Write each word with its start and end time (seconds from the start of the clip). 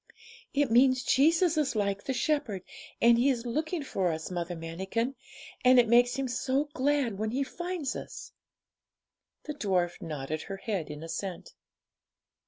'It 0.51 0.71
means 0.71 1.03
Jesus 1.03 1.57
is 1.57 1.75
like 1.75 2.03
the 2.03 2.11
shepherd, 2.11 2.63
and 2.99 3.19
He 3.19 3.29
is 3.29 3.45
looking 3.45 3.83
for 3.83 4.11
us, 4.11 4.31
Mother 4.31 4.55
Manikin; 4.55 5.13
and 5.63 5.77
it 5.79 5.87
makes 5.87 6.15
Him 6.15 6.27
so 6.27 6.69
glad 6.73 7.19
when 7.19 7.29
He 7.29 7.43
finds 7.43 7.95
us.' 7.95 8.31
The 9.43 9.53
dwarf 9.53 10.01
nodded 10.01 10.41
her 10.41 10.57
head 10.57 10.89
in 10.89 11.03
assent. 11.03 11.53